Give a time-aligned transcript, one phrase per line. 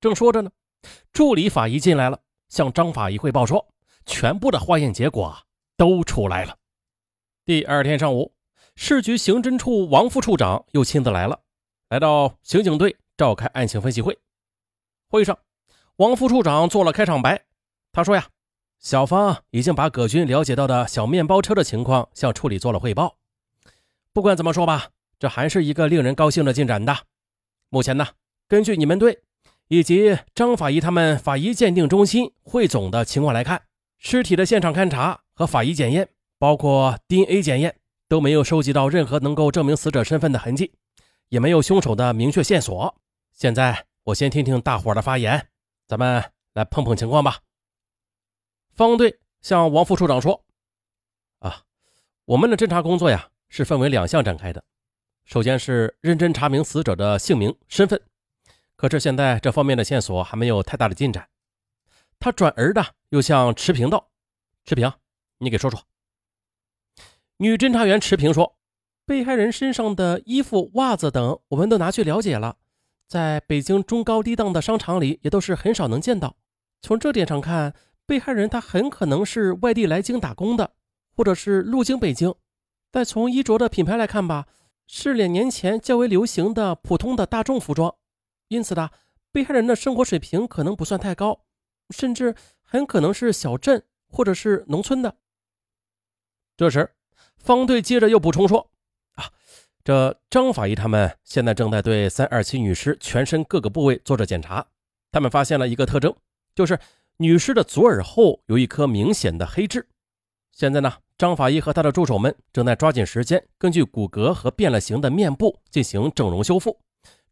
[0.00, 0.50] 正说着呢，
[1.12, 3.68] 助理法医进来了，向张法医汇报说，
[4.06, 5.36] 全部的化验结果
[5.76, 6.56] 都出来了。
[7.44, 8.32] 第二天上午，
[8.74, 11.40] 市局刑侦处王副处长又亲自来了，
[11.90, 14.18] 来到刑警队召开案情分析会。
[15.10, 15.38] 会上，
[15.96, 17.44] 王副处长做了开场白，
[17.92, 18.26] 他说呀，
[18.78, 23.18] 小芳已经把葛军了解到的小面包车的情况向处理做了汇报。
[24.14, 24.88] 不管怎么说吧，
[25.18, 26.96] 这还是一个令人高兴的进展的。
[27.68, 28.06] 目前呢，
[28.48, 29.22] 根据你们队。
[29.70, 33.62] 以及张法医他们法医鉴定中心汇总的情况来看，
[33.98, 36.08] 尸体的现场勘查和法医检验，
[36.40, 37.76] 包括 DNA 检验，
[38.08, 40.72] 都没有收集到任何能够证明死者身份的痕迹，
[41.28, 42.96] 也没有凶手的明确线索。
[43.32, 45.46] 现在我先听听大伙的发言，
[45.86, 47.38] 咱们来碰碰情况吧。
[48.74, 50.44] 方队向王副处长说
[51.38, 51.62] ：“啊，
[52.24, 54.64] 我们的侦查工作呀，是分为两项展开的，
[55.24, 58.02] 首先是认真查明死者的姓名、身份。”
[58.80, 61.28] 可是现在这方面的线索还没有太大的进展。
[62.18, 64.08] 他转而的又向池平道
[64.64, 64.90] ：“池平，
[65.36, 65.82] 你给说说。”
[67.36, 68.56] 女侦查员池平说
[69.04, 72.56] ：“被害人身上的衣服、袜子等，我们都拿去了解了，
[73.06, 76.34] 在北京中高低档的商场里也都是很少能见到。
[76.80, 77.74] 从这点上看，
[78.06, 80.72] 被害人他很可能是外地来京打工的，
[81.14, 82.34] 或者是路经北京。
[82.90, 84.46] 再从衣着的品牌来看吧，
[84.86, 87.94] 是两年前较为流行的普通的大众服装。”
[88.50, 88.90] 因此呢，
[89.30, 91.44] 被害人的生活水平可能不算太高，
[91.90, 95.16] 甚至很可能是小镇或者是农村的。
[96.56, 96.90] 这时，
[97.38, 98.68] 方队接着又补充说
[99.14, 99.30] ：“啊，
[99.84, 104.66] 这张法医他们现在正在对三二七女尸全身各个部位做着检查，
[105.12, 106.12] 他们发现了一个特征，
[106.52, 106.76] 就是
[107.18, 109.86] 女尸的左耳后有一颗明显的黑痣。
[110.50, 116.80] 现在呢，张法医和他的助手们正在抓紧时间，根据骨骼和变了形的面部进行整容修复。”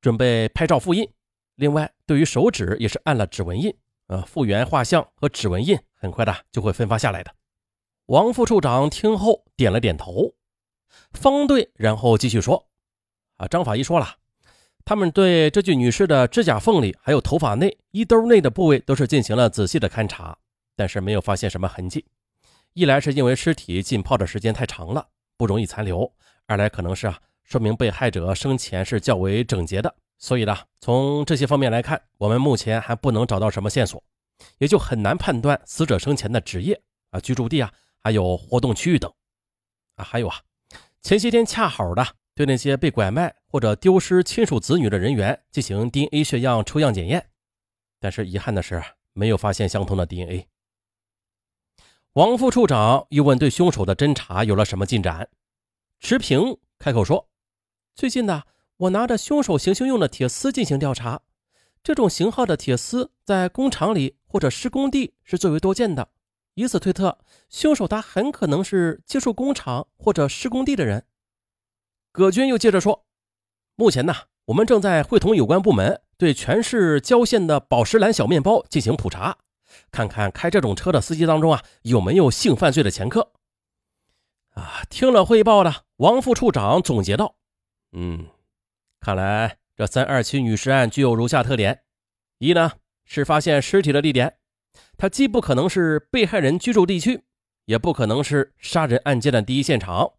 [0.00, 1.08] 准备拍照复印，
[1.56, 3.74] 另外对于手指也是按了指纹印，
[4.06, 7.34] 呃，复原画像和指纹印很快的就会分发下来的。
[8.06, 10.34] 王副处长听后点了点头。
[11.12, 12.68] 方队然后继续说
[13.36, 14.16] ：“啊，张法医说了，
[14.84, 20.38] 他们对这具女尸的指甲缝里还有头发内、衣兜内的部位都是进行了仔细的勘查，
[20.76, 22.06] 但是没有发现什么痕迹。
[22.74, 26.12] 一来是因为尸体浸泡的时间太长了，不容易残留；
[26.46, 34.02] 二来可能是啊。”说明被害者生前是较为整洁的，所以呢，从这些方面来看，我们目前还不能找到什么线索，
[34.58, 39.08] 也就很难判断死者生前的职业啊、居住地啊，还有活动区域等。
[39.94, 40.40] 啊，还有啊，
[41.02, 42.04] 前些天恰好的
[42.34, 47.30] 对那些被拐卖或者丢失亲属子女的人员进行 DNA 血样抽样检验，
[48.00, 50.48] 但是遗憾的是没有发现相同的 DNA。
[52.14, 55.28] 王副处长又问：对凶手的侦查有了什么进展？
[56.00, 57.28] 持平开口说。
[57.96, 58.42] 最近呢，
[58.76, 61.22] 我拿着凶手行凶用的铁丝进行调查，
[61.82, 66.10] 这种型号的铁丝在工厂里或者施工地是最为多见的，
[66.56, 67.18] 以此推测，
[67.48, 71.06] 凶手他很可能是接触工厂或者施工地的人。
[72.12, 73.06] 葛军又接着说
[73.76, 74.14] ：“目前呢，
[74.44, 79.38] 我们正在会同有关部门对全市郊县的宝石蓝小面包进行普查，
[79.90, 83.32] 看看开这种车的司机当中啊有没有性犯罪的前科。”
[84.52, 87.36] 啊，听了汇报的王副处长总结道。
[87.98, 88.26] 嗯，
[89.00, 91.82] 看来这三二七女尸案具有如下特点：
[92.36, 92.72] 一呢
[93.06, 94.36] 是发现尸体的地点，
[94.98, 97.24] 它既不可能是被害人居住地区，
[97.64, 100.12] 也不可能是杀人案件的第一现场；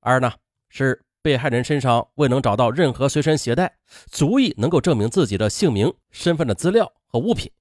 [0.00, 0.32] 二呢
[0.68, 3.76] 是被害人身上未能找到任何随身携带
[4.10, 7.52] 足以能够证明自己的姓名、身份的资料和物品。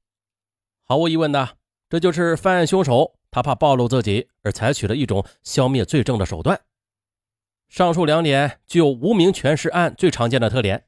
[0.85, 1.57] 毫无疑问的，
[1.87, 6.59] 这就是犯案凶手他怕暴露自己而采取的一种消灭罪证的手段。
[7.69, 10.85] 上述两点具有无名权势案最常见的特点，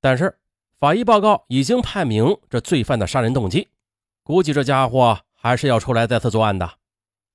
[0.00, 0.38] 但是
[0.78, 3.68] 法医报告已经判明这罪犯的杀人动机，
[4.22, 6.78] 估计这家伙还是要出来再次作案的。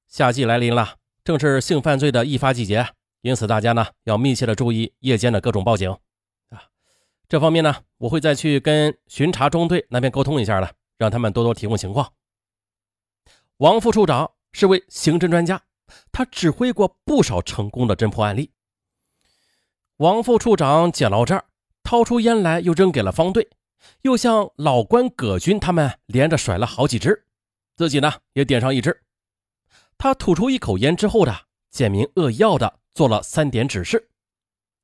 [0.08, 2.88] 夏季来临了，正是性犯罪的易发季节，
[3.22, 5.92] 因此大家呢要密切的注意夜间的各种报警
[6.50, 6.64] 啊。
[7.28, 12.14] 这方面呢，我会再去跟巡查中队那边沟通一下的，让他们多多提供情况。
[13.58, 15.62] 王副处长是位刑侦专家，
[16.12, 18.52] 他指挥过不少成功的侦破案例。
[19.98, 21.46] 王副处长捡到这儿，
[21.82, 23.50] 掏出烟来，又扔给了方队，
[24.04, 27.26] 又向老关葛军他们连着甩了好几支，
[27.76, 29.02] 自己呢也点上一支。
[29.98, 31.36] 他吐出一口烟之后的，
[31.72, 34.10] 简明扼要的做了三点指示：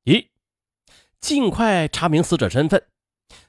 [0.02, 0.30] 一，
[1.20, 2.82] 尽快查明死者身份。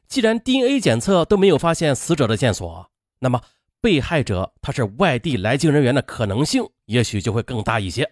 [0.08, 3.42] 既然 DNA 检测都没有发现死者的线索，那么
[3.82, 8.12] 被害者他是外地来京人员的可能性，也许就会更大一些。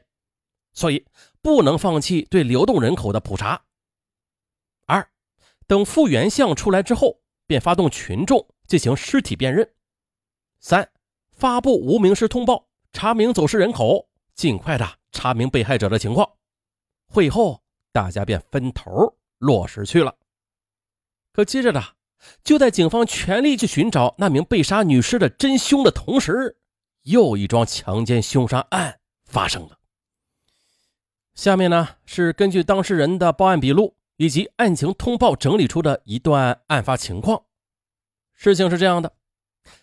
[0.73, 1.05] 所以
[1.41, 3.63] 不能放弃对流动人口的普查。
[4.85, 5.07] 二，
[5.67, 9.65] 等复原像出来之后，便发动群众进行尸体辨认；
[10.59, 10.89] 三、
[11.31, 16.29] 发布无名氏通报，查明走失人口，尽快的查明被害者的情况。
[17.07, 20.15] 会后，大家便分头落实去了。
[21.31, 21.81] 可接着呢，
[22.43, 26.57] 就在警方全力去寻找那名被杀女尸的真凶的同时，
[27.03, 29.77] 又一桩强奸凶杀案发生了。
[31.35, 37.43] 下面呢是根据当事人的报案笔录以及案情通报整理出的一段案发情况。
[38.33, 39.13] 事情是这样的：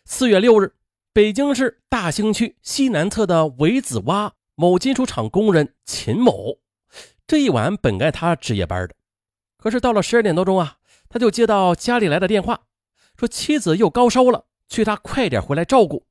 [0.05, 0.75] 四月六日，
[1.13, 6.59] 北京市大兴区西南侧的维子洼某金属厂工人秦某，
[7.27, 8.95] 这一晚本该他值夜班的，
[9.57, 10.77] 可是到了十二点多钟啊，
[11.09, 12.61] 他就接到家里来的电话，
[13.17, 16.07] 说妻子又高烧了，催他快点回来照顾。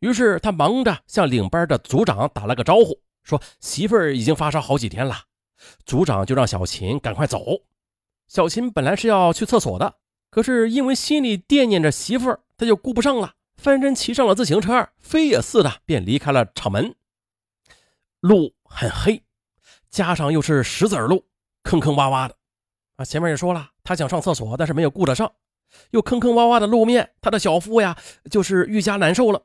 [0.00, 3.00] 于是他忙着向领班的组长打了个招呼。
[3.26, 5.24] 说媳妇儿已经发烧好几天了，
[5.84, 7.44] 组长就让小秦赶快走。
[8.28, 9.96] 小秦本来是要去厕所的，
[10.30, 16.94] 可是因为心里惦念着媳妇儿，他就顾不上了，翻身骑上了自行车，飞也似的便离开了厂门。
[18.20, 19.24] 路很黑，
[19.90, 21.26] 加上又是石子路，
[21.64, 22.36] 坑坑洼洼的。
[22.94, 25.32] 啊，前面也说了，他想上厕所，但是没有顾得上，
[25.90, 27.98] 又坑坑洼洼的路面，他的小腹呀
[28.30, 29.42] 就是愈加难受了，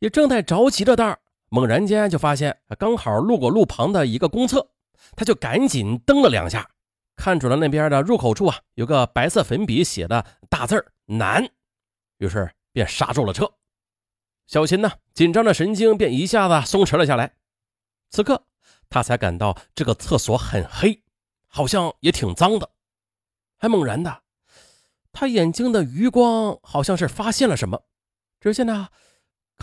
[0.00, 1.18] 也正在着急的当
[1.54, 4.70] 猛然间就发现，刚好路过路旁的一个公厕，
[5.14, 6.70] 他就赶紧蹬了两下，
[7.14, 11.46] 看准了那边的入口处啊，有个白色粉笔写的大字难”，
[12.16, 13.52] 于是便刹住了车。
[14.46, 17.34] 小秦呢，紧张的神经便一下子松弛了下来。
[18.08, 18.46] 此刻
[18.88, 21.02] 他才感到这个厕所很黑，
[21.46, 22.70] 好像也挺脏的。
[23.58, 24.22] 还猛然的，
[25.12, 27.82] 他眼睛的余光好像是发现了什么，
[28.40, 28.88] 只见呢。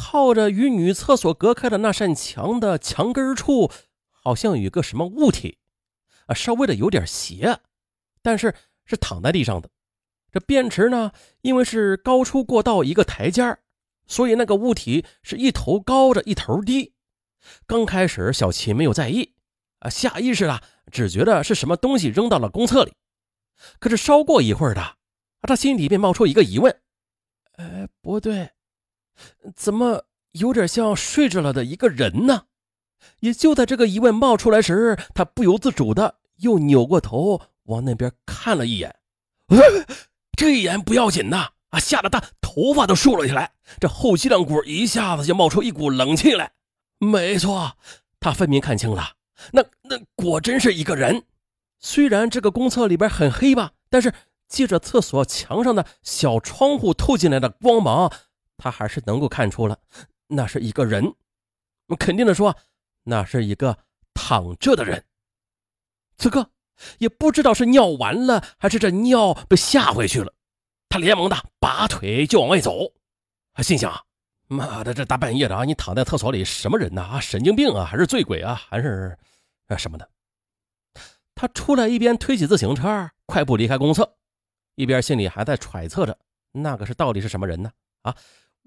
[0.01, 3.69] 靠着与女厕所隔开的那扇墙的墙根处，
[4.09, 5.57] 好像有个什么物体，
[6.27, 7.59] 啊，稍微的有点斜，
[8.21, 8.55] 但是
[8.85, 9.69] 是躺在地上的。
[10.31, 11.11] 这便池呢，
[11.41, 13.57] 因为是高出过道一个台阶
[14.07, 16.93] 所以那个物体是一头高着一头低。
[17.67, 19.35] 刚开始小齐没有在意，
[19.79, 20.61] 啊，下意识的
[20.91, 22.93] 只觉得是什么东西扔到了公厕里。
[23.79, 24.95] 可是稍过一会儿的，啊，
[25.41, 26.79] 他心里便冒出一个疑问：，
[27.57, 28.51] 哎，不对。
[29.55, 32.43] 怎么有点像睡着了的一个人呢？
[33.21, 38.95] 也就在这个疑问冒出来时，他不由自主的又扭过头往那边看了一眼。
[40.37, 46.51] 这一眼不要紧呐，啊，吓得他头发都竖了起来，这后脊梁骨一下子就冒出一股冷气来。
[46.97, 47.77] 没错，
[48.19, 49.13] 他分明看清了，
[49.53, 51.23] 那那果真是一个人。
[51.79, 54.13] 虽然这个公厕里边很黑吧，但是
[54.49, 58.11] 借着厕所墙上的小窗户透进来的光芒。
[58.59, 59.79] 他还是能够看出了，
[60.27, 61.11] 那是一个人。
[61.97, 62.55] 肯定的说，
[63.01, 63.75] 那是一个
[64.13, 65.03] 躺着的人。
[66.17, 66.51] 此刻
[66.99, 70.31] 也不知道是尿完了，还是这尿被吓回去了。
[70.89, 72.93] 他连忙的拔腿就往外走，
[73.63, 74.05] 心想：
[74.47, 77.01] 妈的，这大半夜的啊，你躺在厕所里，什么人呢？
[77.01, 79.17] 啊，神经病啊，还是醉鬼啊，还是
[79.67, 80.09] 啊什么的？
[81.33, 84.17] 他出来，一边推起自行车，快步离开公厕，
[84.75, 86.17] 一边心里还在揣测着，
[86.51, 87.71] 那个是到底是什么人呢？
[88.01, 88.15] 啊？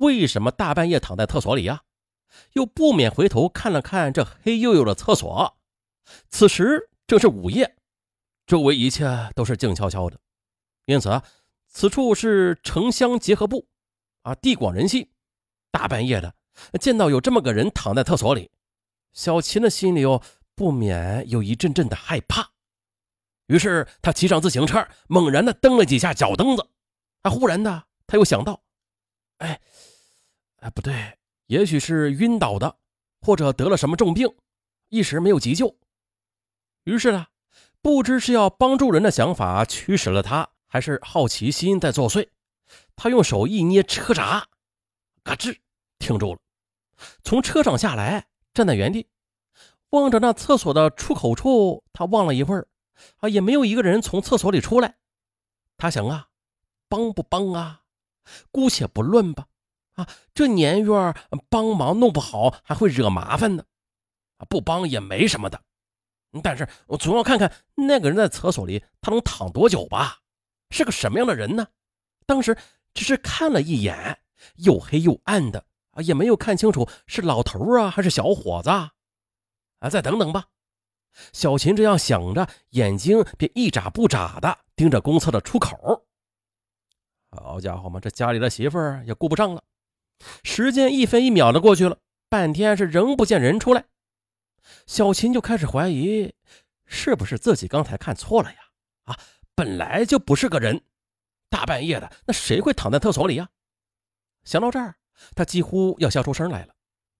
[0.02, 1.82] 为什么大半夜躺在厕所里呀？
[2.54, 5.58] 又不免回头看了看这黑黝黝的厕所。
[6.28, 7.76] 此时正是午夜，
[8.46, 10.18] 周围一切都是静悄悄的，
[10.86, 11.22] 因此
[11.68, 13.68] 此处是城乡结合部，
[14.22, 15.10] 啊，地广人稀。
[15.70, 16.34] 大半夜的
[16.80, 18.50] 见到有这么个人躺在厕所里，
[19.12, 20.22] 小秦的心里又
[20.54, 22.50] 不免有一阵阵的害怕。
[23.46, 26.66] 于是他骑上自行车，猛然的蹬了几下脚蹬子。
[27.22, 28.62] 啊，忽然的他又想到，
[29.38, 29.60] 哎。
[30.62, 32.76] 哎，不对，也许是晕倒的，
[33.20, 34.32] 或者得了什么重病，
[34.90, 35.76] 一时没有急救。
[36.84, 37.26] 于是呢，
[37.80, 42.28] 不知是要帮助人的想法驱使了他，还是好奇心在作祟。
[42.94, 44.46] 他用手一捏车闸，
[45.24, 45.58] 嘎吱，
[45.98, 46.38] 停住了。
[47.24, 49.08] 从车上下来，站在原地，
[49.90, 52.68] 望着那厕所的出口处，他望了一会儿，
[53.16, 54.94] 啊，也没有一个人从厕所里出来。
[55.76, 56.28] 他想啊，
[56.88, 57.82] 帮不帮啊？
[58.52, 59.48] 姑且不论吧。
[59.94, 61.14] 啊，这年月
[61.48, 63.64] 帮忙弄不好还会惹麻烦呢。
[64.38, 65.62] 啊，不帮也没什么的，
[66.42, 70.18] 但是我总要看看那个人在厕所里他能躺多久吧？
[70.70, 71.66] 是个什么样的人呢？
[72.24, 72.56] 当时
[72.94, 74.20] 只是看了一眼，
[74.56, 78.70] 又黑又暗的啊，也没有看清楚是老头啊还是小伙子。
[78.70, 78.92] 啊，
[79.90, 80.46] 再等等吧。
[81.34, 86.06] 小秦这样想着，眼睛便一眨不眨的盯着公厕的出口。
[87.30, 89.62] 好家伙嘛，这家里的媳妇儿也顾不上了。
[90.42, 91.98] 时间一分一秒的过去了，
[92.28, 93.84] 半天是仍不见人出来，
[94.86, 96.34] 小秦就开始怀疑，
[96.86, 98.58] 是不是自己刚才看错了呀？
[99.04, 99.18] 啊，
[99.54, 100.84] 本来就不是个人，
[101.48, 103.48] 大半夜的，那谁会躺在厕所里呀？
[104.44, 104.96] 想到这儿，
[105.34, 106.74] 他几乎要笑出声来了。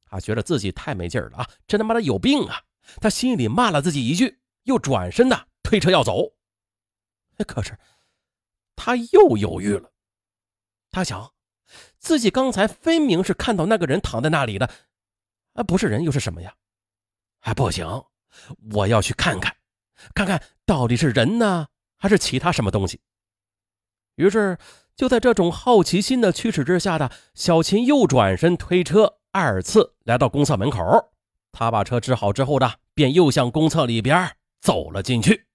[0.05, 1.51] 他觉得自己太没劲儿了啊！
[1.67, 2.63] 真他妈的有病啊！
[3.01, 6.35] 他心里骂了自己一句，又转身的推车要走。
[7.47, 7.79] 可是
[8.77, 9.91] 他又犹豫了。
[10.91, 11.33] 他想，
[11.99, 14.71] 自己刚才分明是看到那个人躺在那里的，
[15.55, 16.55] 啊，不是人又是什么呀？
[17.41, 18.05] 哎，不行，
[18.73, 19.57] 我要去看看，
[20.15, 23.01] 看看到底是人呢，还是其他什么东西。
[24.17, 24.59] 于是，
[24.95, 31.13] 就在这种好奇心的驱使之下的小秦又转身推车，二次来到公厕门口。
[31.51, 35.47] 他把车支好之后的，便又向公厕里边走了进去。